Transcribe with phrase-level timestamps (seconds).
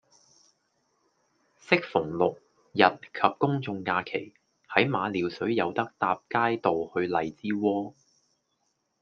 [1.59, 2.35] 適逢六、
[2.71, 2.81] 日
[3.13, 4.33] 及公眾假期，
[4.67, 7.93] 喺馬料水有得搭街渡去荔枝窩